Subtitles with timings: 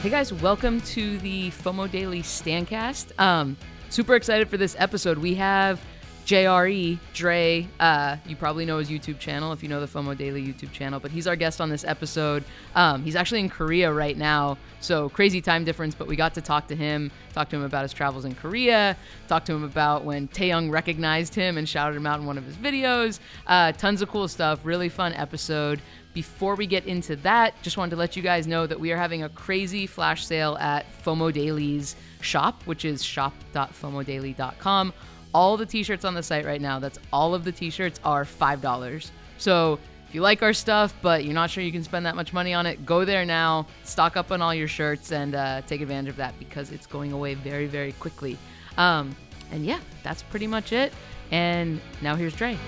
[0.00, 3.12] Hey guys, welcome to the FOMO Daily Stancast.
[3.20, 3.54] Um,
[3.90, 5.18] super excited for this episode.
[5.18, 5.78] We have
[6.24, 7.68] JRE, Dre.
[7.78, 11.00] Uh, you probably know his YouTube channel if you know the FOMO Daily YouTube channel,
[11.00, 12.44] but he's our guest on this episode.
[12.74, 16.40] Um, he's actually in Korea right now, so crazy time difference, but we got to
[16.40, 18.96] talk to him, talk to him about his travels in Korea,
[19.28, 22.46] talk to him about when Taeyang recognized him and shouted him out in one of
[22.46, 23.18] his videos.
[23.46, 24.60] Uh, tons of cool stuff.
[24.64, 25.82] Really fun episode.
[26.12, 28.96] Before we get into that, just wanted to let you guys know that we are
[28.96, 34.92] having a crazy flash sale at FOMO Daily's shop, which is shop.fomodaily.com.
[35.32, 39.10] All the t-shirts on the site right now, that's all of the t-shirts are $5.
[39.38, 42.32] So if you like our stuff, but you're not sure you can spend that much
[42.32, 45.80] money on it, go there now, stock up on all your shirts, and uh, take
[45.80, 48.36] advantage of that because it's going away very, very quickly.
[48.76, 49.14] Um,
[49.52, 50.92] and yeah, that's pretty much it.
[51.30, 52.58] And now here's Dre.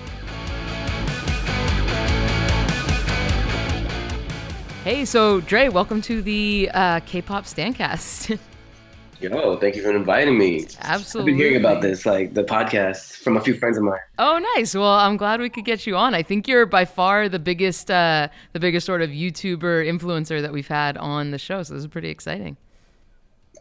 [4.83, 8.37] Hey, so Dre, welcome to the uh, K-pop Stancast.
[9.21, 10.67] Yo, thank you for inviting me.
[10.81, 11.31] Absolutely.
[11.31, 14.01] I've been hearing about this, like the podcast, from a few friends of mine.
[14.19, 14.75] Oh, nice.
[14.75, 16.13] Well, I'm glad we could get you on.
[16.13, 20.51] I think you're by far the biggest, uh, the biggest sort of YouTuber influencer that
[20.51, 21.63] we've had on the show.
[21.63, 22.57] So this is pretty exciting.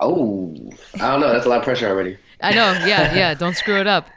[0.00, 0.56] Oh,
[0.96, 1.32] I don't know.
[1.32, 2.18] That's a lot of pressure already.
[2.40, 2.72] I know.
[2.84, 3.34] Yeah, yeah.
[3.34, 4.08] Don't screw it up.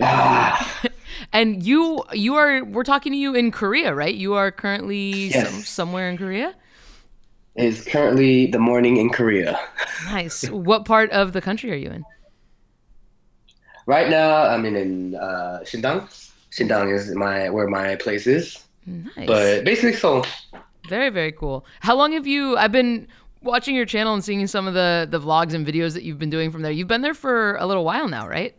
[0.00, 0.80] Ah,
[1.32, 2.64] and you, you are.
[2.64, 4.14] We're talking to you in Korea, right?
[4.14, 5.48] You are currently Yes.
[5.50, 6.54] some, somewhere in Korea.
[7.56, 9.58] it's currently the morning in Korea.
[10.06, 10.48] Nice.
[10.50, 12.04] what part of the country are you in?
[13.86, 16.08] Right now, I'm in, in uh, Shindang.
[16.52, 19.26] Shindang is my where my place is, Nice.
[19.26, 20.22] but basically, so
[20.88, 21.64] Very, very cool.
[21.80, 22.56] How long have you?
[22.56, 23.06] I've been
[23.42, 26.30] watching your channel and seeing some of the the vlogs and videos that you've been
[26.30, 26.72] doing from there.
[26.72, 28.54] You've been there for a little while now, right?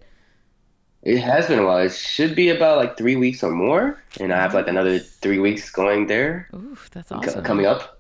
[1.03, 1.79] It has been a while.
[1.79, 5.39] It should be about like three weeks or more, and I have like another three
[5.39, 7.43] weeks going there Oof, that's awesome.
[7.43, 7.97] coming up.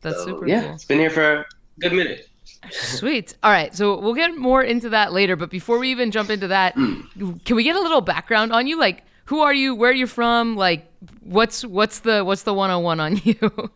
[0.00, 0.74] That's So, super yeah, cool.
[0.74, 1.46] it's been here for a
[1.80, 2.28] good minute.
[2.70, 3.34] Sweet.
[3.42, 5.36] All right, so we'll get more into that later.
[5.36, 8.78] But before we even jump into that, can we get a little background on you?
[8.78, 9.74] Like, who are you?
[9.74, 10.56] Where are you from?
[10.56, 13.70] Like, what's what's the what's the 101 on you?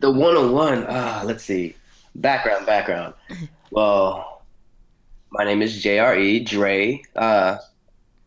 [0.00, 0.86] The 101.
[0.88, 1.76] Ah, let's see.
[2.14, 3.14] Background, background.
[3.70, 4.37] Well,
[5.30, 7.02] my name is JRE, Dre.
[7.16, 7.58] Uh,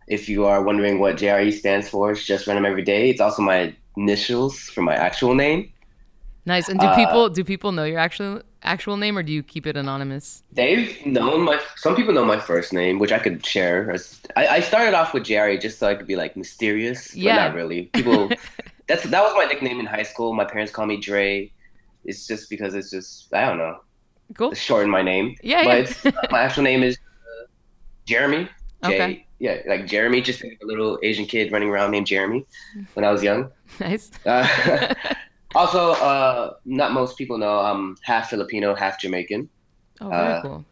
[0.08, 3.10] if you are wondering what JRE stands for, it's just random every day.
[3.10, 5.72] It's also my initials for my actual name.
[6.46, 6.68] nice.
[6.70, 9.66] And do Uh, people do people know your actual actual name, or do you keep
[9.68, 10.44] it anonymous?
[10.52, 11.60] They've known my.
[11.78, 13.92] Some people know my first name, which I could share.
[13.92, 17.36] as- I, I started off with JRE just so I could be like mysterious, Yeah.
[17.36, 17.82] but not really.
[17.94, 18.30] People.
[18.88, 20.34] that's that was my nickname in high school.
[20.34, 21.52] My parents call me Dre.
[22.06, 23.78] It's just because it's just I don't know.
[24.36, 24.54] Cool.
[24.54, 25.36] shorten my name.
[25.44, 26.12] Yeah, but yeah.
[26.32, 27.46] my actual name is uh,
[28.06, 28.46] Jeremy.
[28.46, 28.50] J-
[28.94, 29.26] Okay.
[29.40, 32.46] Yeah, like Jeremy, just a little Asian kid running around named Jeremy
[32.94, 33.50] when I was young.
[33.80, 34.12] nice.
[34.26, 34.94] Uh,
[35.56, 39.50] also, uh, not most people know I'm half Filipino, half Jamaican.
[40.00, 40.66] Oh, very Uh, cool.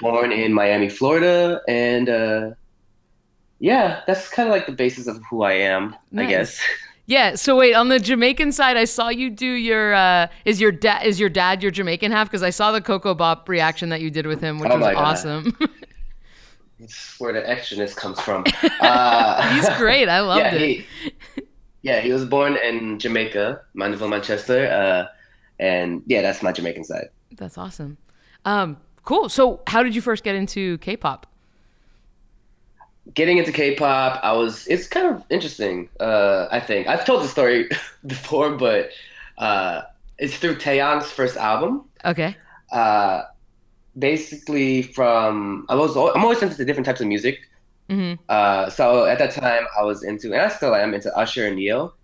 [0.00, 2.50] Born in Miami, Florida, and uh,
[3.60, 6.60] yeah, that's kind of like the basis of who I am, I guess.
[7.06, 7.34] Yeah.
[7.36, 9.94] So wait, on the Jamaican side, I saw you do your.
[9.94, 12.28] Uh, is your dad is your dad your Jamaican half?
[12.28, 14.78] Because I saw the Ko Ko Bop reaction that you did with him, which Oh
[14.78, 14.96] was God.
[14.96, 15.56] awesome.
[16.78, 18.44] It's where the extraness comes from.
[18.80, 20.08] Uh, He's great.
[20.10, 20.60] I loved yeah, it.
[20.60, 20.86] He,
[21.82, 25.06] yeah, he was born in Jamaica, Mandeville, Manchester, uh,
[25.58, 27.08] and yeah, that's my Jamaican side.
[27.32, 27.96] That's awesome.
[28.44, 29.30] Um, cool.
[29.30, 31.26] So, how did you first get into K-pop?
[33.14, 34.66] Getting into K-pop, I was.
[34.66, 35.88] It's kind of interesting.
[36.00, 37.68] Uh, I think I've told the story
[38.06, 38.90] before, but
[39.38, 39.82] uh,
[40.18, 41.84] it's through Taeyang's first album.
[42.04, 42.36] Okay.
[42.72, 43.22] Uh,
[43.98, 47.38] basically, from I was I'm always into different types of music.
[47.88, 51.46] hmm Uh, so at that time, I was into, and I still am into Usher
[51.46, 51.94] and Ne-Yo.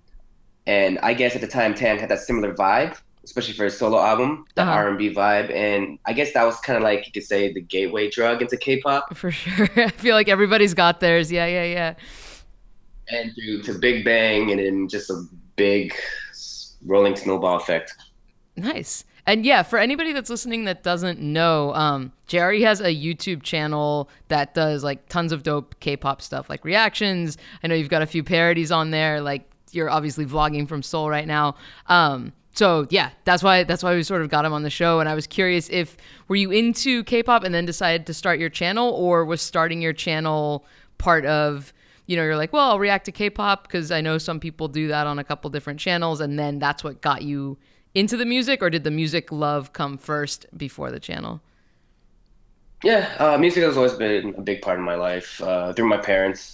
[0.67, 3.99] And I guess at the time, Tan had that similar vibe, especially for his solo
[4.01, 4.71] album, the Uh-huh.
[4.73, 5.51] R&B vibe.
[5.55, 8.57] And I guess that was kind of like you could say the gateway drug into
[8.57, 9.17] K-pop.
[9.17, 9.69] For sure.
[9.77, 11.31] I feel like everybody's got theirs.
[11.31, 11.95] Yeah, yeah, yeah.
[13.09, 15.25] And through to Big Bang, and then just a
[15.57, 15.95] big
[16.85, 17.95] rolling snowball effect.
[18.57, 19.05] Nice.
[19.27, 24.11] And yeah, for anybody that's listening that doesn't know, um, Jerry has a YouTube channel
[24.29, 27.39] that does like tons of dope K-pop stuff, like reactions.
[27.63, 29.21] I know you've got a few parodies on there.
[29.21, 31.55] Like you're obviously vlogging from Seoul right now.
[31.87, 35.01] Um, so yeah, that's why that's why we sort of got him on the show.
[35.01, 35.97] And I was curious if
[36.29, 39.93] were you into K-pop and then decided to start your channel, or was starting your
[39.93, 40.65] channel
[40.99, 41.73] part of
[42.07, 44.89] you know you're like, well, I'll react to K-pop because I know some people do
[44.89, 47.59] that on a couple different channels, and then that's what got you
[47.95, 51.41] into the music, or did the music love come first before the channel?
[52.83, 55.99] Yeah, uh, music has always been a big part of my life uh, through my
[55.99, 56.53] parents.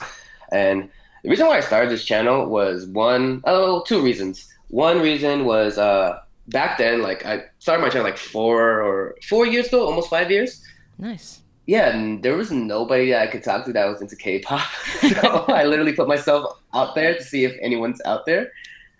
[0.53, 0.91] And
[1.23, 4.53] the reason why I started this channel was one, oh, two reasons.
[4.69, 9.47] One reason was uh, back then, like I started my channel like four or four
[9.47, 10.63] years ago, almost five years.
[10.99, 11.41] Nice.
[11.67, 14.67] Yeah, and there was nobody that I could talk to that was into K-pop.
[15.01, 18.53] so I literally put myself out there to see if anyone's out there.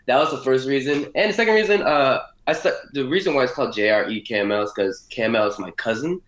[0.07, 3.45] That was the first reason, and the second reason, uh, I st- the reason why
[3.45, 6.21] it's called JRE KML is because KML is my cousin,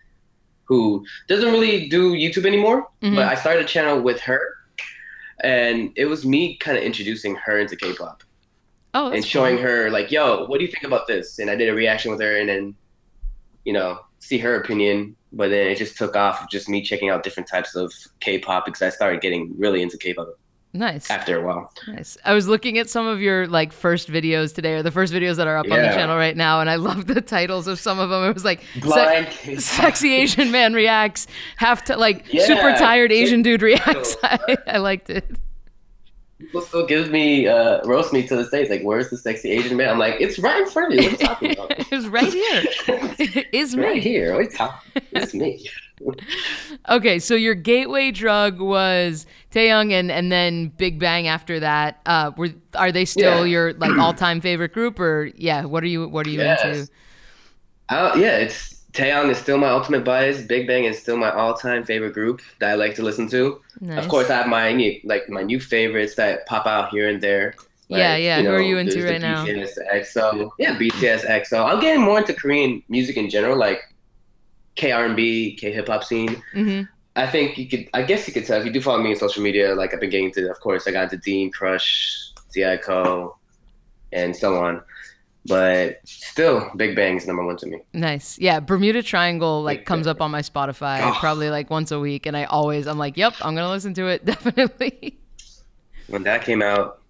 [0.65, 2.89] who doesn't really do YouTube anymore.
[3.03, 3.17] Mhm.
[3.17, 4.41] But I started a channel with her,
[5.43, 8.23] and it was me kind of introducing her into K-pop
[8.95, 9.65] Oh, and showing cool.
[9.67, 12.21] her like, "Yo, what do you think about this?" And I did a reaction with
[12.21, 12.75] her, and then,
[13.65, 15.17] you know, see her opinion.
[15.33, 18.65] But then it just took off of just me checking out different types of K-pop
[18.65, 20.29] because I started getting really into K-pop
[20.73, 21.09] Nice.
[21.09, 21.73] after a while.
[21.87, 22.17] Nice.
[22.25, 25.37] I was looking at some of your like first videos today, or the first videos
[25.37, 28.01] that are up on the channel right now, and I love the titles of some
[28.01, 28.25] of them.
[28.29, 32.47] It was like se- sexy Asian man reacts, half to like Yeah.
[32.47, 34.17] super tired Asian dude reacts.
[34.25, 35.25] I, I liked it.
[36.41, 38.63] People still gives me uh, roast me to this day.
[38.63, 41.11] It's like, "Where's the sexy Asian man?" I'm like, "It's right in front of you.
[41.11, 42.63] What are you talking about?" it was right here.
[43.53, 44.35] It's right here.
[44.35, 45.03] What talking?
[45.13, 45.69] It's me.
[46.89, 52.01] Okay, so your gateway drug was Taeyang, and and then Big Bang after that.
[52.07, 53.51] Uh, were are they still Yeah.
[53.53, 55.67] your like all time favorite group, or yeah?
[55.67, 56.63] What are you What are you Yes.
[56.65, 56.93] into?
[57.91, 60.43] Uh, yeah, it's Taeyang is still my ultimate bias.
[60.43, 63.61] Big Bang is still my all-time favorite group that I like to listen to.
[63.81, 64.03] Nice.
[64.03, 67.21] Of course, I have my new, like my new favorites that pop out here and
[67.21, 67.55] there.
[67.89, 68.43] Yeah, Like, yeah.
[68.43, 69.45] Who are you into right now?
[69.45, 70.51] BTS EXO.
[70.59, 71.65] Yeah, BTS EXO.
[71.65, 73.81] I'm getting more into Korean music in general, like
[74.77, 76.41] K R&B, K hip hop scene.
[76.53, 76.83] hmm
[77.17, 77.89] I think you could.
[77.93, 79.75] I guess you could tell if you do follow me on social media.
[79.75, 80.49] Like I've been getting to.
[80.49, 83.35] Of course, I got into Dean, Crush, Zico,
[84.13, 84.81] and so on.
[85.47, 87.81] But still, Big Bang is number one to me.
[87.95, 88.39] Nice.
[88.39, 90.11] Yeah, Bermuda Triangle like Big comes fan.
[90.17, 91.17] up on my Spotify Oh.
[91.19, 93.95] probably like once a week and I always I'm like, "Yep, I'm going to listen
[93.95, 95.19] to it definitely."
[96.09, 97.01] When that came out,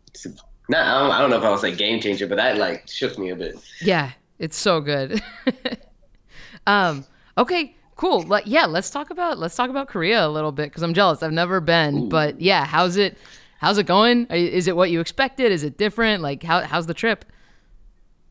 [0.68, 0.86] not.
[0.86, 3.18] I don't, I don't know if I was like game changer, but that like shook
[3.18, 3.56] me a bit.
[3.82, 5.20] yeah, it's so good.
[6.66, 7.04] um
[7.36, 8.22] okay, cool.
[8.22, 11.22] Let, yeah, let's talk about let's talk about Korea a little bit cuz I'm jealous.
[11.22, 12.08] I've never been, Ooh.
[12.08, 13.18] but yeah, how's it
[13.58, 14.26] how's it going?
[14.26, 15.50] Is it what you expected?
[15.50, 16.22] Is it different?
[16.22, 17.24] Like how how's the trip?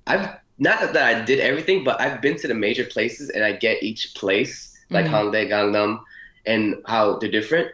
[0.10, 0.28] I've
[0.58, 3.82] not that I did everything, but I've been to the major places and I get
[3.82, 5.12] each place, like Mhm.
[5.12, 6.02] Hongdae, Gangnam,
[6.46, 7.72] and how they're different.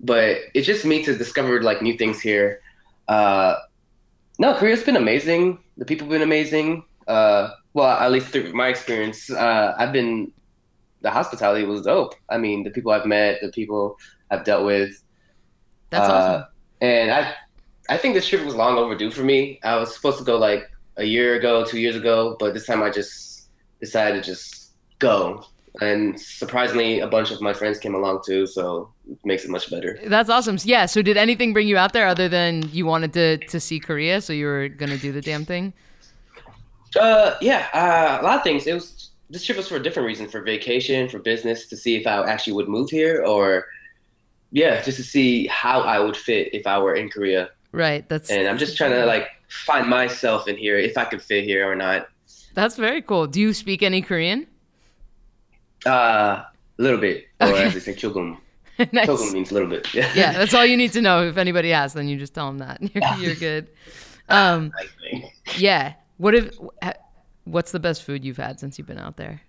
[0.00, 2.60] But it's just me to discover like new things here.
[3.08, 3.54] Uh,
[4.38, 5.58] no, Korea's been amazing.
[5.78, 6.84] The people have been amazing.
[7.08, 10.32] Uh, well, at least through my experience, uh, I've been.
[11.00, 12.14] The hospitality was dope.
[12.28, 13.98] I mean, the people I've met, the people
[14.30, 15.02] I've dealt with,
[15.90, 16.44] That's uh, awesome.
[16.80, 17.34] and I,
[17.88, 19.58] I think this trip was long overdue for me.
[19.64, 22.82] I was supposed to go like a year ago, two years ago, but this time
[22.82, 23.48] I just
[23.80, 25.44] decided to just go.
[25.80, 29.70] And surprisingly, a bunch of my friends came along too, so it makes it much
[29.70, 29.98] better.
[30.04, 30.58] That's awesome.
[30.64, 33.80] Yeah, so did anything bring you out there other than you wanted to to see
[33.80, 35.72] Korea, so you were going to do the damn thing?
[36.94, 38.66] Uh, yeah, uh, a lot of things.
[38.66, 41.96] It was this trip was for a different reason, for vacation, for business, to see
[41.96, 43.64] if I actually would move here, or
[44.50, 47.48] yeah, just to see how I would fit if I were in Korea.
[47.72, 48.06] Right.
[48.10, 51.44] That's And I'm just trying to like find myself in here, if I could fit
[51.44, 52.08] here or not.
[52.54, 53.26] That's very cool.
[53.26, 54.46] Do you speak any Korean?
[55.86, 56.42] Uh,
[56.78, 57.64] a little bit, or Okay.
[57.64, 58.38] as they say, chogum.
[58.92, 59.06] nice.
[59.08, 59.92] Chogum means a little bit.
[59.94, 60.10] Yeah.
[60.14, 61.22] Yeah, that's all you need to know.
[61.26, 62.80] If anybody asks, then you just tell them that.
[62.94, 63.68] You're, you're good.
[64.28, 64.72] Um,
[65.56, 65.94] yeah.
[66.18, 66.56] What if?
[67.44, 69.40] What's the best food you've had since you've been out there?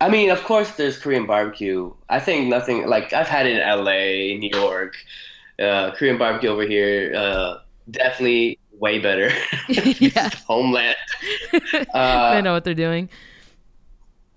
[0.00, 1.92] I mean, of course, there's Korean barbecue.
[2.08, 4.96] I think nothing like I've had it in LA, New York,
[5.58, 7.14] uh, Korean barbecue over here.
[7.14, 7.58] Uh,
[7.90, 9.30] definitely way better.
[9.68, 10.30] Yeah.
[10.46, 10.96] Homeland.
[11.72, 13.08] they Uh, know what they're doing.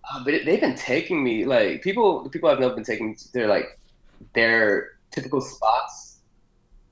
[0.09, 2.29] uh, but it, they've been taking me like people.
[2.29, 3.17] People I've known been taking.
[3.33, 3.79] They're like
[4.33, 6.19] their typical spots.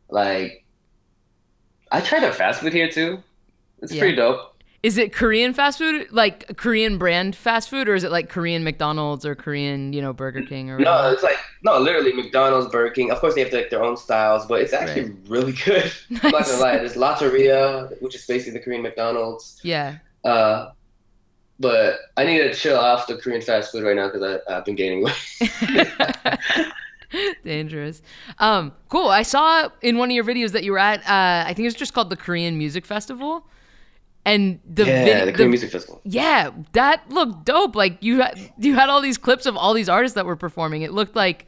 [0.10, 0.66] Like
[1.92, 3.22] I tried their fast food here too.
[3.82, 4.00] It's Yeah.
[4.02, 4.55] pretty dope.
[4.86, 8.64] Is it Korean fast food, like Korean brand fast food, or is it like Korean
[8.64, 11.14] McDonald's or Korean, you know, Burger King or No, whatever?
[11.16, 13.10] it's like no, literally McDonald's, Burger King.
[13.10, 15.92] Of course, they have like their own styles, but it's actually really good.
[16.24, 16.78] I'm not gonna lie.
[16.78, 19.60] There's Lotteria, which is basically the Korean McDonald's.
[19.64, 19.98] Yeah.
[20.24, 20.70] Uh,
[21.60, 24.76] but I need to chill off the Korean fast food right now because I've been
[24.76, 25.88] gaining weight.
[27.44, 28.02] Dangerous.
[28.40, 29.08] Um, cool.
[29.10, 31.00] I saw in one of your videos that you were at.
[31.02, 33.48] Uh, I think it's just called the Korean Music Festival,
[34.26, 36.02] and the yeah, vid- the Korean Music Festival.
[36.04, 37.76] Yeah, that looked dope.
[37.76, 40.82] Like you had you had all these clips of all these artists that were performing.
[40.82, 41.46] It looked like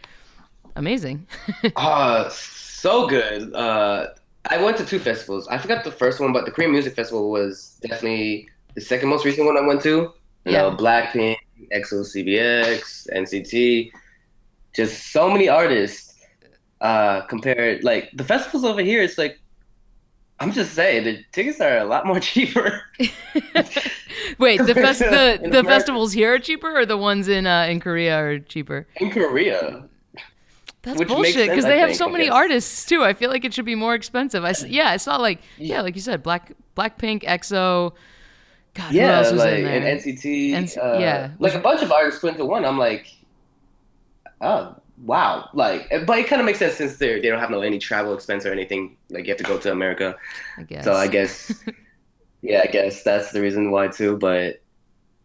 [0.76, 1.28] amazing.
[1.76, 3.54] Ah, so good.
[3.54, 4.08] Uh,
[4.50, 5.48] I went to two festivals.
[5.48, 9.26] I forgot the first one, but the Korean Music Festival was definitely the second most
[9.26, 9.90] recent one I went to.
[9.90, 10.14] You
[10.46, 10.62] Yeah.
[10.62, 11.36] know, Blackpink,
[11.74, 13.92] EXO, CBX, NCT,
[14.74, 16.14] just so many artists.
[16.80, 19.40] Uh, compared like the festivals over here, it's like
[20.40, 22.82] I'm just saying the tickets are a lot more cheaper.
[24.38, 27.80] Wait, the fest- the, the festivals here are cheaper, or the ones in uh, in
[27.80, 28.88] Korea are cheaper?
[28.98, 29.88] in Korea.
[30.84, 33.04] That's Which bullshit because I they have think, so many artists too.
[33.04, 34.46] I feel like it should be more expensive.
[34.46, 37.94] I yeah, I saw like yeah, like you said, Black Blackpink, EXO.
[38.74, 39.74] God, who Yeah, else was like in there?
[39.88, 40.52] and NCT.
[40.52, 41.32] NC uh, yeah.
[41.40, 42.64] like a bunch of artists put into one.
[42.64, 43.08] I'm like,
[44.40, 47.62] oh wow, like, but it kind of makes sense since they they don't have no
[47.62, 48.98] any travel expense or anything.
[49.10, 50.16] Like you have to go to America,
[50.58, 50.84] I guess.
[50.84, 51.54] so I guess,
[52.42, 54.18] yeah, I guess that's the reason why too.
[54.18, 54.62] But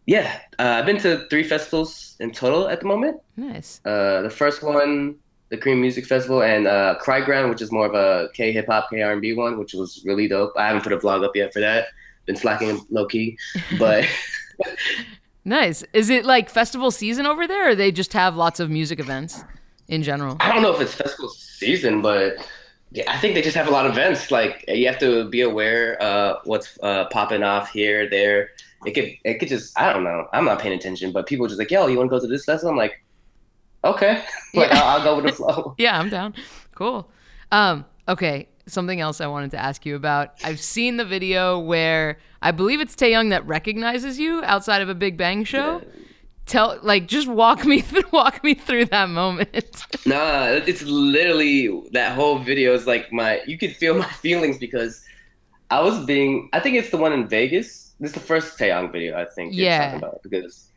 [0.05, 3.21] yeah, uh, I've been to three festivals in total at the moment.
[3.37, 3.81] nice.
[3.85, 5.15] Uh, the first one,
[5.49, 8.67] the Korean Music Festival, and uh, Cry Ground, which is more of a K hip
[8.67, 10.53] hop, K R and B one, which was really dope.
[10.57, 11.87] I haven't put a vlog up yet for that.
[12.25, 13.37] Been slacking low key,
[13.79, 14.05] but
[15.45, 15.83] Nice.
[15.91, 19.43] Is it like festival season over there, or they just have lots of music events
[19.87, 20.37] in general?
[20.39, 22.37] I don't know if it's festival season, but
[22.91, 24.31] yeah, I think they just have a lot of events.
[24.31, 28.51] Like you have to be aware uh, what's uh, popping off here, there.
[28.85, 30.27] It could, it could just, I don't know.
[30.33, 32.45] I'm not paying attention, but people just like, yo, you want to go to this
[32.45, 32.71] festival?
[32.71, 33.03] I'm like,
[33.83, 34.23] okay,
[34.53, 34.79] like Yeah.
[34.79, 35.75] I'll, I'll go with the flow.
[35.79, 36.35] Yeah, I'm down.
[36.75, 37.09] Cool.
[37.51, 40.33] Um, okay, something else I wanted to ask you about.
[40.43, 44.95] I've seen the video where I believe it's Taeyang that recognizes you outside of a
[44.95, 45.81] Big Bang show.
[46.45, 49.85] Tell like just walk me through walk me through that moment.
[50.05, 53.39] Nah, it's literally that whole video is like my.
[53.47, 55.01] You could feel my feelings because
[55.71, 56.49] I was being.
[56.51, 57.93] I think it's the one in Vegas.
[58.01, 59.53] This is the first Taeyang video I think.
[59.53, 59.85] you're Yeah.
[59.85, 60.69] talking about because.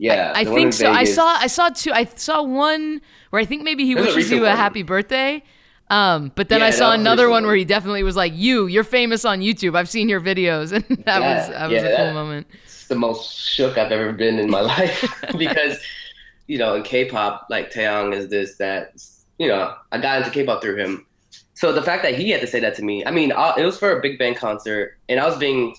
[0.00, 0.92] Yeah, I in think so.
[0.92, 3.00] I saw I saw two I saw one
[3.30, 4.56] where I think maybe he There's wishes you a one.
[4.56, 5.42] happy birthday.
[5.90, 8.84] Um, but then Yeah, I saw another one where he definitely was like, "You, you're
[8.84, 9.74] famous on YouTube.
[9.74, 12.46] I've seen your videos," and that Yeah, was that was yeah, a cool that- moment.
[12.88, 15.78] The most shook I've ever been in my life because,
[16.46, 19.02] you know, in K-pop, like Taeyang is this that.
[19.38, 21.06] You know, I got into K-pop through him.
[21.54, 23.64] So the fact that he had to say that to me, I mean, I, it
[23.64, 25.76] was for a Big Bang concert, and I was being,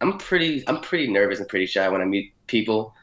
[0.00, 2.94] I'm pretty, I'm pretty nervous and pretty shy when I meet people.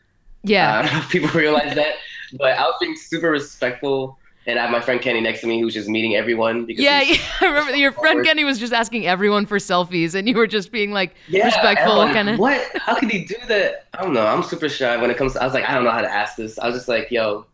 [0.44, 0.80] Yeah.
[0.80, 1.96] I don't know if people realize that,
[2.38, 4.18] but I was being super respectful,
[4.48, 7.02] and I have my friend Kenny next to me who's just meeting everyone because Yeah,
[7.02, 8.26] yeah, I remember your friend forward.
[8.26, 11.98] Kenny was just asking everyone for selfies, and you were just being like Yeah, respectful,
[11.98, 12.40] like, kind of.
[12.40, 12.66] What?
[12.78, 13.86] How could he do that?
[13.94, 14.26] I don't know.
[14.26, 15.34] I'm super shy when it comes.
[15.34, 16.58] to I was like, I don't know how to ask this.
[16.58, 17.46] I was just like, yo.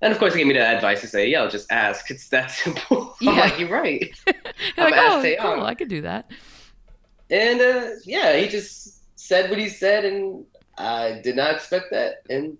[0.00, 2.08] And of course, he gave me the advice to say, yo, just ask.
[2.10, 3.16] It's that simple.
[3.20, 3.30] Yeah.
[3.32, 4.00] I'm like, you're right.
[4.76, 5.54] You're like, I'm oh, asked Taeyang.
[5.54, 6.30] cool, I could do that.
[7.30, 10.44] And uh, yeah, he just said what he said, and
[10.78, 12.22] I did not expect that.
[12.30, 12.56] And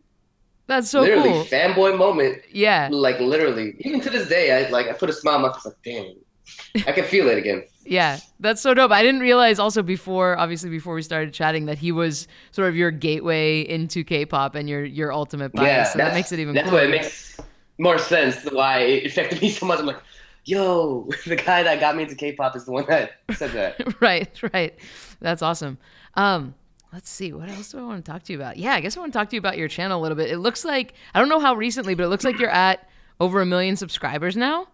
[0.68, 1.44] That's so literally, cool.
[1.44, 2.42] fanboy moment.
[2.52, 5.52] Yeah, Like literally, even to this day, I like I put a smile on my
[5.52, 5.64] face.
[5.64, 7.64] Like, damn, I can feel it again.
[7.84, 8.90] yeah, that's so dope.
[8.92, 12.76] I didn't realize also before, obviously before we started chatting, that he was sort of
[12.76, 15.66] your gateway into K-pop and your your ultimate bias.
[15.66, 16.82] yeah, so that makes it even That's cooler.
[16.82, 17.40] why it makes
[17.78, 19.78] more sense why it affected me so much.
[19.80, 20.02] I'm like,
[20.44, 24.00] yo, the guy that got me into K-pop is the one that said that.
[24.02, 24.78] right, right.
[25.20, 25.78] That's awesome.
[26.14, 26.54] Um,
[26.92, 27.32] let's see.
[27.32, 28.56] What else do I want to talk to you about?
[28.56, 30.30] Yeah, I guess I want to talk to you about your channel a little bit.
[30.30, 32.88] It looks like I don't know how recently, but it looks like you're at
[33.20, 34.68] over a million subscribers now.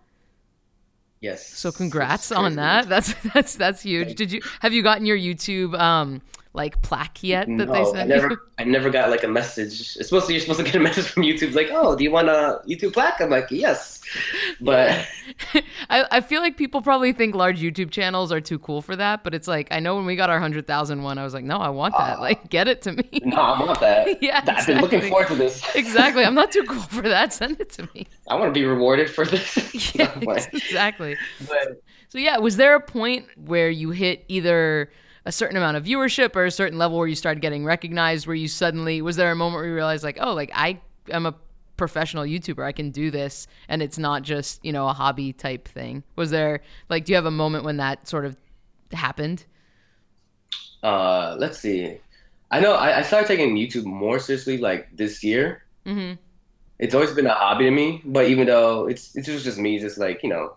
[1.20, 1.46] Yes.
[1.46, 2.88] So congrats on that.
[2.88, 4.14] That's that's that's huge.
[4.14, 6.20] Did you have you gotten your YouTube um
[6.56, 8.38] like plaque yet that they No, sent I never, you?
[8.58, 9.96] I never got like a message.
[9.96, 12.12] It's supposed to, you're supposed to get a message from YouTube, like, oh, do you
[12.12, 13.20] want a YouTube plaque?
[13.20, 14.00] I'm like, yes,
[14.60, 15.04] but
[15.90, 19.24] I, I feel like people probably think large YouTube channels are too cool for that,
[19.24, 21.44] but it's like I know when we got our hundred thousand one, I was like,
[21.44, 22.18] no, I want that.
[22.18, 22.20] Aw.
[22.20, 23.08] like, get it to me.
[23.24, 24.22] no, I want that.
[24.22, 25.60] Yeah, I've been looking forward to this.
[25.74, 26.24] exactly.
[26.24, 27.32] I'm not too cool for that.
[27.32, 28.06] Send it to me.
[28.28, 29.94] I want to be rewarded for this.
[29.96, 31.16] Yeah, No, exactly.
[31.48, 34.90] but So yeah, was there a point where you hit either
[35.24, 38.36] a certain amount of viewership or a certain level where you started getting recognized where
[38.36, 41.34] you suddenly was there a moment where you realized like, oh, like I am a
[41.76, 42.64] professional YouTuber.
[42.64, 46.02] I can do this and it's not just, you know, a hobby type thing.
[46.16, 48.36] Was there like do you have a moment when that sort of
[48.92, 49.44] happened?
[50.84, 51.98] uh, let's see.
[52.50, 55.64] I know I, I started taking YouTube more seriously like this year.
[55.86, 56.20] Mm-hmm.
[56.78, 59.78] It's always been a hobby to me, but even though it's it's was just me,
[59.78, 60.56] just like you know,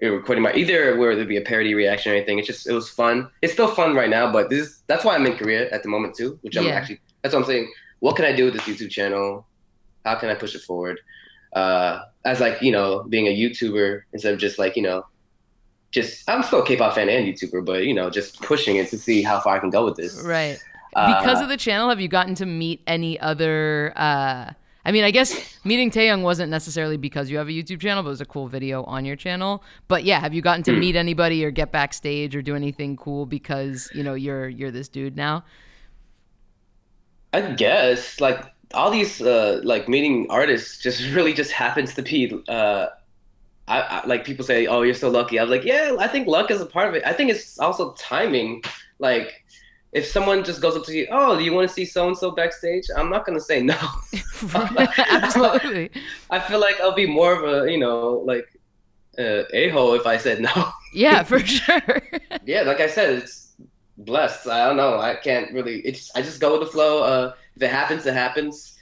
[0.00, 2.38] recording my either where there'd be a parody reaction or anything.
[2.38, 3.28] It's just it was fun.
[3.42, 5.88] It's still fun right now, but this is that's why I'm in Korea at the
[5.88, 6.38] moment too.
[6.42, 6.72] Which I'm Yeah.
[6.72, 7.72] actually that's what I'm saying.
[8.00, 9.46] What can I do with this YouTube channel?
[10.04, 11.00] How can I push it forward?
[11.52, 15.04] Uh, as like you know, being a YouTuber instead of just like you know,
[15.90, 18.98] just I'm still a K-pop fan and YouTuber, but you know, just pushing it to
[18.98, 20.22] see how far I can go with this.
[20.22, 20.58] Right.
[20.94, 24.52] Uh, Because of the channel, have you gotten to meet any other uh
[24.88, 28.08] I mean, I guess meeting Taeyang wasn't necessarily because you have a YouTube channel, but
[28.08, 29.62] it was a cool video on your channel.
[29.86, 30.80] But yeah, have you gotten to Hmm.
[30.80, 34.88] meet anybody or get backstage or do anything cool because, you know, you're you're this
[34.88, 35.44] dude now?
[37.32, 42.32] I guess like all these uh like meeting artists just really just happens to be
[42.48, 42.86] uh
[43.68, 46.50] I, I like people say, "Oh, you're so lucky." I'm like, yeah, I think luck
[46.50, 47.04] is a part of it.
[47.06, 48.62] I think it's also timing.
[49.00, 49.44] Like,
[49.92, 52.16] if someone just goes up to you, "Oh, do you want to see so and
[52.16, 53.78] so backstage?" I'm not gonna say no.
[54.54, 55.90] Absolutely.
[56.30, 58.46] I feel like I'll be more of a, you know, like
[59.18, 60.70] uh, a hole if I said no.
[60.94, 62.02] Yeah, for sure.
[62.46, 63.52] yeah, like I said, it's
[63.98, 64.46] blessed.
[64.46, 64.98] I don't know.
[64.98, 65.80] I can't really.
[65.80, 67.02] It's I just go with the flow.
[67.02, 68.78] Uh, if it happens, it happens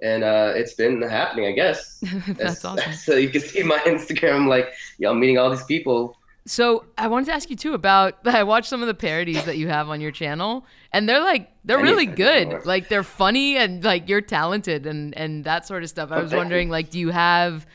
[0.00, 2.02] and uh, it's been happening, I guess.
[2.28, 2.92] That's awesome.
[2.92, 6.16] So you can see my Instagram, like, yo, I'm meeting all these people.
[6.48, 8.14] So I wanted to ask you too about.
[8.26, 11.50] I watched some of the parodies that you have on your channel, and they're like
[11.64, 12.64] they're really good.
[12.64, 16.10] Like they're funny and like you're talented and and that sort of stuff.
[16.10, 17.66] I was wondering, like, do you have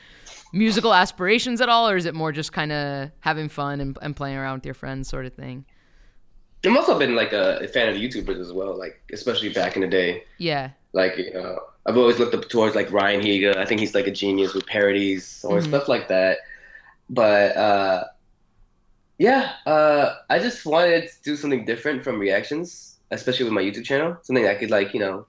[0.53, 4.15] musical aspirations at all, or is it more just kind of having fun and, and
[4.15, 5.65] playing around with your friends, sort of thing?
[6.65, 9.87] I'm also been like a, fan of YouTubers as well, like especially back in the
[9.87, 10.23] day.
[10.37, 10.71] Yeah.
[10.93, 13.57] Like you know, I've always looked up towards like Ryan Higa.
[13.57, 15.69] I think he's like a genius with parodies or mm-hmm.
[15.69, 16.37] stuff like that.
[17.09, 18.03] But uh,
[19.17, 23.85] yeah, uh, I just wanted to do something different from reactions, especially with my YouTube
[23.85, 24.17] channel.
[24.23, 25.27] Something I could like, you know,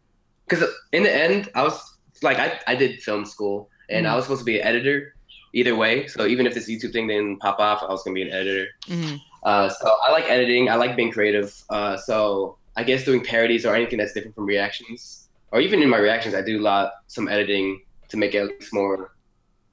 [0.49, 4.13] because in the end, I was like, I, I did film school and mm-hmm.
[4.13, 5.15] I was supposed to be an editor
[5.53, 6.07] either way.
[6.07, 8.67] So even if this YouTube thing didn't pop off, I was gonna be an editor.
[8.87, 9.17] Mm-hmm.
[9.43, 10.71] Uh, so I like editing.
[10.71, 11.55] I like being creative.
[11.71, 15.25] Uh, so I guess doing parodies or anything that's different from reactions
[15.55, 19.15] or even in my reactions, I do a lot some editing to make it more,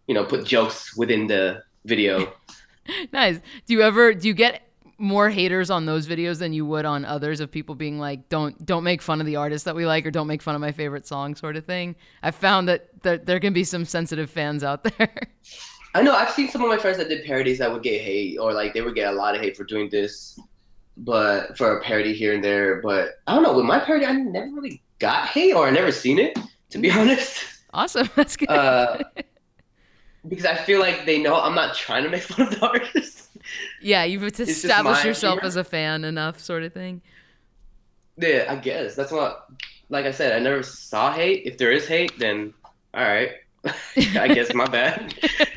[0.05, 2.31] you know, put jokes within the video.
[3.13, 3.39] nice.
[3.65, 4.63] Do you ever do you get
[4.97, 8.63] more haters on those videos than you would on others of people being like, don't
[8.65, 10.71] don't make fun of the artist that we like or don't make fun of my
[10.71, 11.95] favorite song, sort of thing.
[12.21, 15.27] I found that there, there can be some sensitive fans out there.
[15.93, 18.37] I know I've seen some of my friends that did parodies that would get hate
[18.37, 20.39] or like they would get a lot of hate for doing this,
[20.97, 22.81] but for a parody here and there.
[22.81, 25.91] But I don't know with my parody, I never really got hate or I never
[25.91, 26.37] seen it,
[26.69, 27.43] to be honest.
[27.73, 28.09] Awesome.
[28.15, 28.49] That's good.
[28.49, 28.99] Uh,
[30.27, 33.29] because I feel like they know I'm not trying to make fun of the artist.
[33.81, 37.01] Yeah, you've established yourself as a fan enough, sort of thing.
[38.17, 39.47] Yeah, I guess that's what.
[39.89, 41.43] Like I said, I never saw hate.
[41.45, 42.53] If there is hate, then
[42.93, 43.31] all right.
[43.95, 45.13] I guess my bad.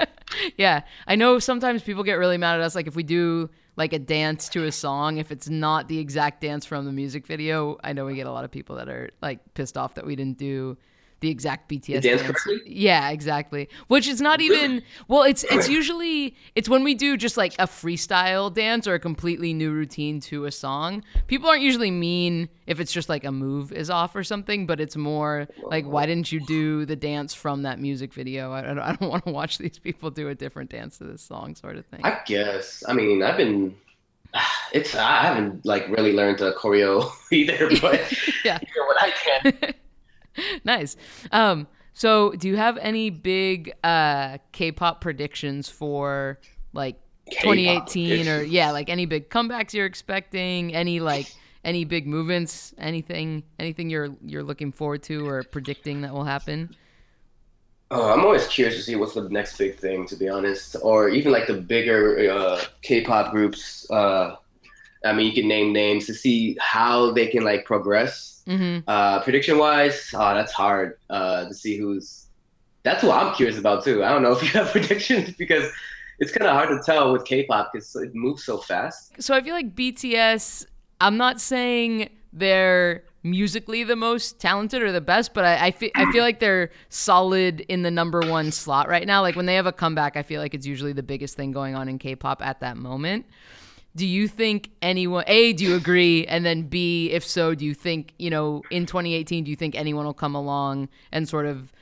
[0.57, 2.75] yeah, I know sometimes people get really mad at us.
[2.75, 6.41] Like if we do like a dance to a song if it's not the exact
[6.41, 7.79] dance from the music video.
[7.83, 10.17] I know we get a lot of people that are like pissed off that we
[10.17, 10.77] didn't do
[11.25, 12.23] the exact BTS dance.
[12.23, 12.47] dance.
[12.67, 13.71] Yeah, exactly.
[13.89, 15.23] Which is not even well.
[15.23, 19.55] It's it's usually it's when we do just like a freestyle dance or a completely
[19.55, 21.03] new routine to a song.
[21.27, 24.81] People aren't usually mean if it's just like a move is off or something, but
[24.81, 28.53] it's more like why didn't you do the dance from that music video?
[28.53, 31.23] I don't, I don't want to watch these people do a different dance to this
[31.23, 32.01] song, sort of thing.
[32.05, 32.85] I guess.
[32.87, 33.75] I mean, I've been
[34.73, 38.13] it's I haven't like really learned to choreo either, but
[38.45, 39.75] yeah, you know what I can.
[40.65, 40.97] nice.
[41.33, 46.41] Um, so, do you have any big uh, K-pop predictions for
[46.73, 46.97] like
[47.31, 50.75] K-pop 2018 or yeah, like any big comebacks you're expecting?
[50.75, 51.33] Any like
[51.65, 52.75] any big movements?
[52.79, 53.45] Anything?
[53.59, 56.75] Anything you're you're looking forward to or predicting that will happen?
[57.91, 61.11] Oh, I'm always curious to see what's the next big thing, to be honest, or
[61.11, 63.89] even like the bigger uh, K-pop groups.
[63.89, 64.35] Uh,
[65.05, 68.89] I mean, you can name names to see how they can like progress Mm-hmm.
[68.89, 72.27] Uh, prediction wise, oh, that's hard uh, to see who's.
[72.83, 74.05] That's what I'm curious about too.
[74.05, 75.71] I don't know if you have predictions because
[76.19, 79.13] it's kind of hard to tell with K-pop because it moves so fast.
[79.23, 80.67] So I feel like BTS.
[81.01, 85.91] I'm not saying they're musically the most talented or the best, but I, I, feel,
[85.95, 89.23] I feel like they're solid in the number one slot right now.
[89.23, 91.75] Like when they have a comeback, I feel like it's usually the biggest thing going
[91.75, 93.27] on in K-pop at that moment
[93.97, 96.27] do you think anyone a do you agree?
[96.27, 99.75] And then b if so do you think you know in 2018 do you think
[99.75, 101.73] anyone will come along and sort of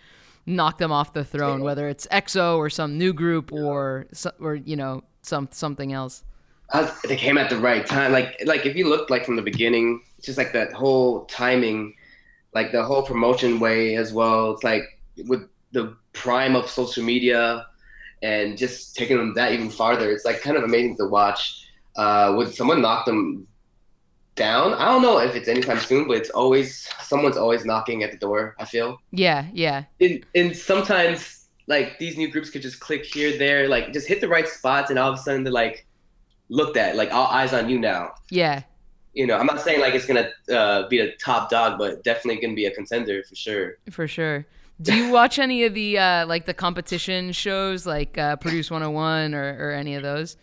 [0.44, 4.06] knock them off the throne whether it's exo or some new group or
[4.40, 6.24] or you know some something else?
[6.74, 8.12] I, they came at the right time.
[8.12, 11.94] Like like if you look like from the beginning it's just like that whole timing
[12.54, 14.52] like the whole promotion way as well.
[14.52, 17.66] It's like with the prime of social media
[18.22, 22.34] and just taking them that even farther it's like kind of amazing to watch uh,
[22.36, 23.46] would someone knock them
[24.34, 24.74] down?
[24.74, 28.18] I don't know if it's anytime soon, but it's always someone's always knocking at the
[28.18, 28.56] door.
[28.58, 28.98] I feel.
[29.10, 29.84] Yeah, yeah.
[30.00, 34.20] And, and sometimes like these new groups could just click here, there, like just hit
[34.20, 35.86] the right spots, and all of a sudden they're like
[36.48, 38.12] looked at, like all eyes on you now.
[38.30, 38.62] Yeah.
[39.14, 42.40] You know, I'm not saying like it's gonna uh, be the top dog, but definitely
[42.40, 43.78] gonna be a contender for sure.
[43.90, 44.46] For sure.
[44.80, 49.34] Do you watch any of the uh, like the competition shows, like uh, Produce 101
[49.34, 50.36] or, or any of those?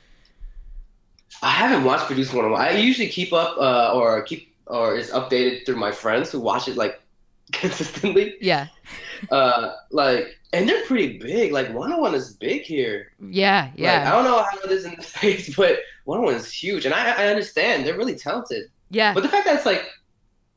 [1.42, 2.60] I haven't watched Produce 101.
[2.62, 6.68] I usually keep up uh, or keep or is updated through my friends who watch
[6.68, 7.02] it like
[7.52, 8.36] consistently.
[8.42, 8.68] Yeah.
[9.32, 11.52] uh, like and they're pretty big.
[11.52, 13.14] Like Wanna One is big here.
[13.22, 16.52] Yeah, Like, I don't know how it is in the states, but Wanna One is
[16.52, 18.66] huge, and I, I understand they're really talented.
[18.90, 19.14] yeah.
[19.14, 19.86] But the fact that it's like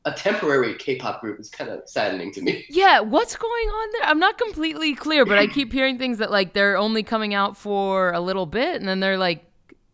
[0.05, 2.65] a temporary K-pop group is kind of saddening to me.
[2.69, 4.09] Yeah, what's going on there?
[4.09, 7.55] I'm not completely clear, but I keep hearing things that like they're only coming out
[7.55, 9.45] for a little bit and then they're like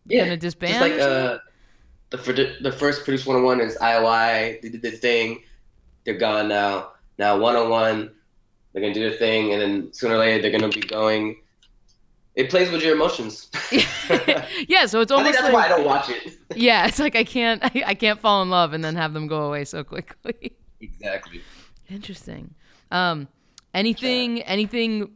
[0.10, 0.74] Yeah, gonna disband.
[0.74, 1.38] just like uh,
[2.10, 4.62] the the first Produce 101 is IOI.
[4.62, 5.43] They did their thing.
[6.04, 6.93] They're gone now.
[7.17, 8.12] Now Wanna One,
[8.74, 11.41] they're gonna do their thing, and then sooner or later they're gonna be going.
[12.36, 13.50] It plays with your emotions.
[14.67, 16.38] yeah, so it's I think almost that's like why I don't watch it.
[16.56, 19.28] yeah, it's like I can't I, I can't fall in love and then have them
[19.28, 20.54] go away so quickly.
[20.80, 21.41] exactly.
[21.89, 22.56] Interesting.
[22.91, 23.28] Um,
[23.74, 25.12] anything anything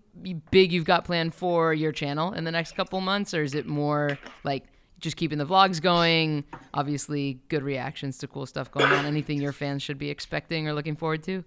[0.51, 3.65] big you've got planned for your channel in the next couple months, or is it
[3.65, 4.65] more like
[5.03, 6.45] just keeping the vlogs going?
[6.73, 9.05] Obviously, good reactions to cool stuff going on.
[9.05, 11.43] Anything your fans should be expecting or looking forward to?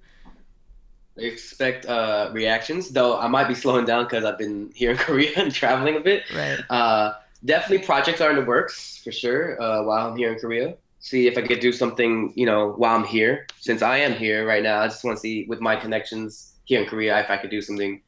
[1.16, 5.32] Expect uh, reactions, though I might be slowing down because I've been here in Korea
[5.36, 6.24] and traveling a bit.
[6.34, 6.58] Right.
[6.68, 7.14] Uh,
[7.44, 10.76] definitely projects are in the works for sure uh, while I'm here in Korea.
[11.00, 13.46] See if I could do something, you know, while I'm here.
[13.60, 16.82] Since I am here right now, I just want to see with my connections here
[16.82, 18.02] in Korea if I could do something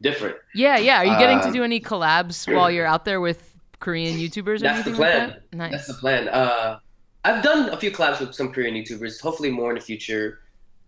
[0.00, 0.36] different.
[0.54, 0.98] Yeah, yeah.
[1.02, 3.47] Are you getting to Um, do any collabs while you're out there with
[3.80, 5.28] Korean YouTubers or That's the anything plan.
[5.28, 5.56] like that?
[5.56, 5.72] Nice.
[5.72, 6.28] That's the plan.
[6.28, 6.78] Uh,
[7.24, 9.20] I've done a few collabs with some Korean YouTubers.
[9.20, 10.40] Hopefully, more in the future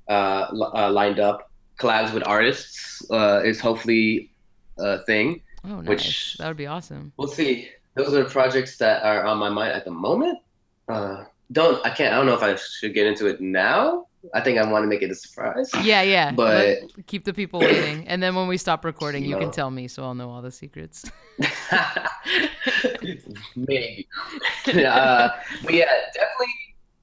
[0.08, 1.50] uh, uh, lined up.
[1.78, 4.30] Collabs with artists uh, is hopefully
[4.78, 5.40] a thing.
[5.64, 5.88] oh, nice.
[5.88, 7.12] which- that would be awesome.
[7.16, 7.68] We'll see.
[7.94, 10.38] Those are the projects that are on my mind at the moment.
[10.88, 14.06] Uh, don't I can't I don't know if I should get into it now.
[14.34, 15.70] I think I want to make it a surprise.
[15.82, 16.32] Yeah, yeah.
[16.32, 16.56] But-
[16.96, 19.88] Let- keep the people waiting, and then when we stop recording, you can tell me,
[19.88, 21.04] so I'll know all the secrets.
[23.56, 24.06] Maybe.
[24.66, 25.28] uh,
[25.62, 26.46] but yeah, definitely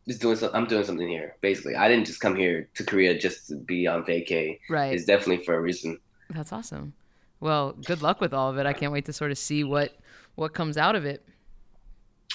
[0.07, 1.35] just doing some, I'm doing something here.
[1.41, 4.59] Basically, I didn't just come here to Korea just to be on vacay.
[4.69, 4.93] Right.
[4.93, 5.99] It's definitely for a reason.
[6.29, 6.93] That's awesome.
[7.39, 8.65] Well, good luck with all of it.
[8.65, 9.95] I can't wait to sort of see what
[10.35, 11.23] what comes out of it.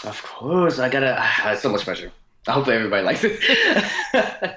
[0.05, 1.23] Of course, I gotta.
[1.47, 2.13] It's so much pressure.
[2.47, 4.57] I hope everybody likes it.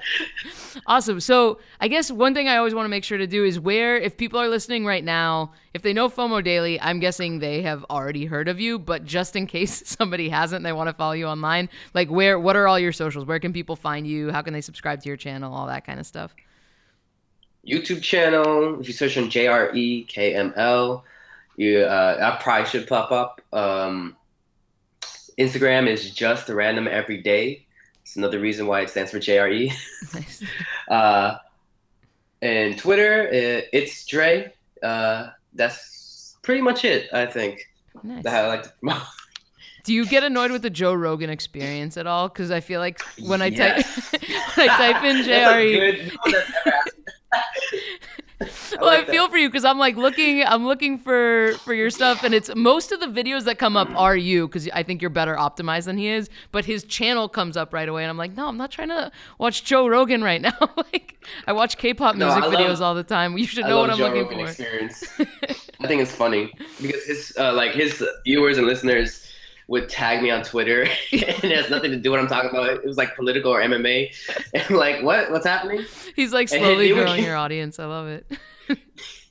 [0.86, 1.20] Awesome.
[1.20, 3.96] So I guess one thing I always want to make sure to do is where
[3.96, 7.84] if people are listening right now, if they know FOMO Daily, I'm guessing they have
[7.88, 8.78] already heard of you.
[8.78, 11.68] But just in case somebody hasn't, they want to follow you online.
[11.94, 12.38] Like where?
[12.38, 13.24] What are all your socials?
[13.24, 14.30] Where can people find you?
[14.30, 15.54] How can they subscribe to your channel?
[15.54, 16.34] All that kind of stuff.
[17.66, 18.80] YouTube channel.
[18.80, 21.04] If you search on J R E K M L,
[21.56, 23.40] you uh, that probably should pop up.
[23.52, 24.16] Um,
[25.38, 27.65] Instagram is just random every day.
[28.06, 29.72] It's another reason why it stands for J R E.
[30.14, 30.42] Nice.
[30.88, 31.38] Uh,
[32.40, 34.52] and Twitter, uh, it's Dre.
[34.80, 37.12] Uh, that's pretty much it.
[37.12, 37.66] I think
[38.04, 38.22] nice.
[38.22, 39.02] that I like to promote.
[39.82, 42.28] Do you get annoyed with the Joe Rogan experience at all?
[42.28, 43.84] Because I feel like when I type
[44.54, 46.12] when I type in JRE,
[48.80, 49.12] well, I like that.
[49.12, 52.50] feel for you because I'm like looking, I'm looking for for your stuff, and it's
[52.54, 55.84] most of the videos that come up are you because I think you're better optimized
[55.84, 56.28] than he is.
[56.52, 59.10] But his channel comes up right away, and I'm like, no, I'm not trying to
[59.38, 60.56] watch Joe Rogan right now.
[60.76, 63.36] like I watch K-pop No, music love- videos all the time.
[63.38, 64.50] You should know what I'm Joe looking Rogan for.
[64.50, 65.04] Experience.
[65.80, 69.22] I think it's funny because his uh, like his viewers and listeners
[69.68, 72.50] would tag me on Twitter, and it has nothing to do with what I'm talking
[72.50, 72.70] about.
[72.70, 74.14] It was like political or MMA,
[74.54, 75.30] and I'm like, what?
[75.32, 75.84] What's happening?
[76.14, 77.78] He's like slowly would growing your audience.
[77.80, 78.26] I love it.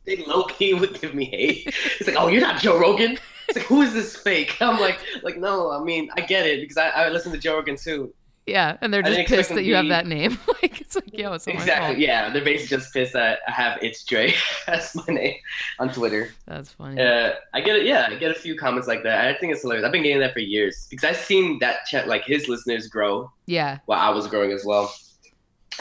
[0.06, 1.74] They low key would give me hate.
[2.00, 3.18] It's like, oh, you're not Joe Rogan.
[3.48, 4.56] It's like, who is this fake?
[4.62, 5.72] I'm like, like no.
[5.72, 8.14] I mean, I get it because I, I listen to Joe Rogan too.
[8.46, 10.38] Yeah, and they're just pissed that you have that name.
[10.62, 11.48] like it's like, yo, it's.
[11.48, 12.06] Exactly.
[12.06, 14.36] Yeah, they're basically just pissed that I have it's Dre.
[14.68, 15.34] That's my name
[15.80, 16.30] on Twitter.
[16.46, 17.02] That's funny.
[17.02, 17.86] Uh, I get it.
[17.88, 19.26] Yeah, I get a few comments like that.
[19.28, 19.84] I think it's hilarious.
[19.84, 23.32] I've been getting that for years because I've seen that chat, like his listeners grow
[23.48, 23.80] Yeah.
[23.88, 24.94] while I was growing as well.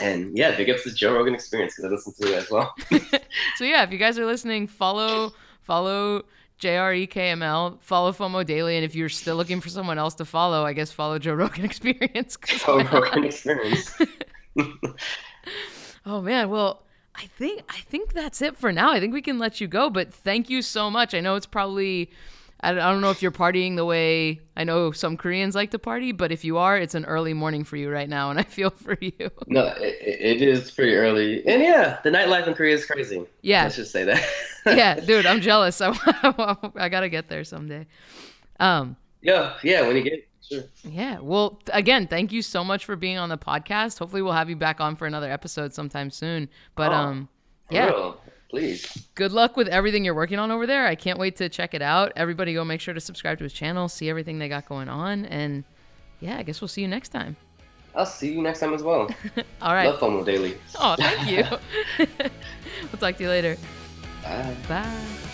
[0.01, 2.75] And yeah, big ups to Joe Rogan Experience because I listen to it as well.
[3.57, 6.25] So yeah, if you guys are listening, follow follow
[6.61, 10.73] JREKML, follow FOMO Daily, and if you're still looking for someone else to follow, I
[10.73, 12.37] guess follow Joe Rogan Experience.
[12.47, 13.95] Joe Rogan Experience.
[16.07, 16.83] oh man, well,
[17.15, 18.91] I think I think that's it for now.
[18.93, 21.15] I think we can let you go, but thank you so much.
[21.15, 22.11] I know it's probably
[22.61, 26.13] I don't- know if you're partying the way I know some Koreans like to party,
[26.13, 28.71] but if you are, it's an early morning for you right now, and I feel
[28.87, 29.31] for you.
[29.47, 31.47] no, it, it is pretty early.
[31.47, 33.23] And yeah, the nightlife in Korea is crazy.
[33.43, 34.25] Yeah, Let's just say that.
[34.67, 35.81] yeah, dude, I'm jealous.
[35.83, 35.91] I,
[36.77, 37.87] I gotta get there someday.
[38.61, 40.63] Um, yeah, yeah, when you get sure.
[40.85, 41.19] yeah.
[41.21, 43.99] Well, again, thank you so much for being on the podcast.
[43.99, 46.49] Hopefully, we'll have you back on for another episode sometime soon.
[46.77, 47.29] But Oh, um,
[47.71, 48.21] yeah, real,
[48.55, 49.07] please.
[49.15, 50.87] good luck with everything you're working on over there.
[50.87, 52.13] I can't wait to check it out.
[52.17, 55.25] Everybody, go make sure to subscribe to his channel, see everything they got going on,
[55.27, 55.65] and
[56.21, 57.37] yeah, I guess we'll see you next time.
[57.95, 59.09] I'll see you next time as well.
[59.63, 59.87] All right.
[59.87, 60.57] Love FOMO Daily.
[60.81, 61.45] Oh, thank you.
[61.99, 63.57] we'll talk to you later.
[64.23, 64.57] Bye.
[64.69, 65.31] Bye.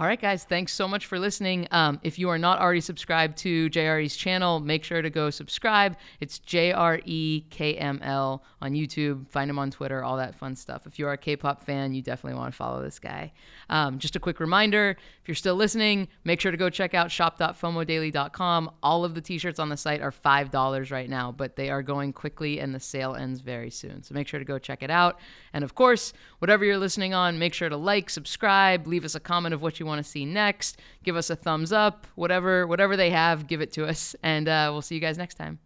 [0.00, 1.68] All right, guys, thanks so much for listening.
[1.72, 5.94] Um, if you are not already subscribed to JRE's channel, make sure to go subscribe.
[6.20, 9.28] It's JREKML on YouTube.
[9.28, 10.86] Find him on Twitter, all that fun stuff.
[10.86, 13.34] If you are a K pop fan, you definitely want to follow this guy.
[13.68, 17.10] Um, just a quick reminder if you're still listening, make sure to go check out
[17.10, 18.70] shop.fomodaily.com.
[18.82, 21.82] All of the t shirts on the site are $5 right now, but they are
[21.82, 24.02] going quickly and the sale ends very soon.
[24.02, 25.20] So make sure to go check it out.
[25.52, 29.20] And of course, whatever you're listening on, make sure to like, subscribe, leave us a
[29.20, 30.78] comment of what you want to see next.
[31.04, 34.70] Give us a thumbs up, whatever whatever they have, give it to us, and uh,
[34.72, 35.58] we'll see you guys next time.